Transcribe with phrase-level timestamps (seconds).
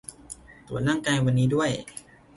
[0.67, 1.69] ตรวจร่างกาย วันนี้ด้วย